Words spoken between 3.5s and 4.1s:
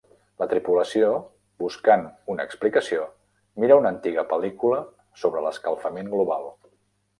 mira una